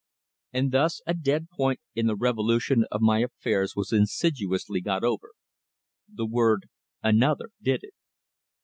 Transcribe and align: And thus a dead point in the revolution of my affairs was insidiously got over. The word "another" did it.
And 0.51 0.71
thus 0.71 0.99
a 1.05 1.13
dead 1.13 1.47
point 1.51 1.79
in 1.93 2.07
the 2.07 2.15
revolution 2.15 2.85
of 2.89 3.01
my 3.01 3.19
affairs 3.19 3.75
was 3.75 3.93
insidiously 3.93 4.81
got 4.81 5.03
over. 5.03 5.29
The 6.11 6.25
word 6.25 6.69
"another" 7.03 7.49
did 7.61 7.83
it. 7.83 7.93